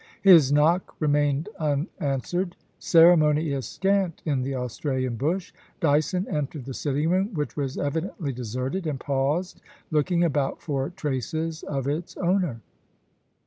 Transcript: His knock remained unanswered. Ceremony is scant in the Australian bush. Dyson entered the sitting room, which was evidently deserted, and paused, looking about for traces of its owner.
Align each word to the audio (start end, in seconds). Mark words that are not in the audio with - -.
His 0.23 0.51
knock 0.51 0.95
remained 0.99 1.47
unanswered. 1.59 2.55
Ceremony 2.79 3.51
is 3.51 3.67
scant 3.67 4.23
in 4.25 4.41
the 4.41 4.55
Australian 4.55 5.15
bush. 5.15 5.53
Dyson 5.79 6.25
entered 6.27 6.65
the 6.65 6.73
sitting 6.73 7.09
room, 7.11 7.35
which 7.35 7.55
was 7.55 7.77
evidently 7.77 8.33
deserted, 8.33 8.87
and 8.87 8.99
paused, 8.99 9.61
looking 9.91 10.23
about 10.23 10.59
for 10.59 10.89
traces 10.89 11.61
of 11.61 11.87
its 11.87 12.17
owner. 12.17 12.61